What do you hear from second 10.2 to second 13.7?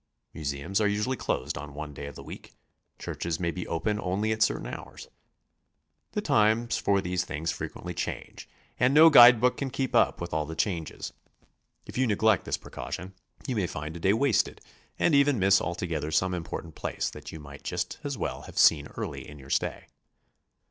all the changes. If you neglect this precaution, you may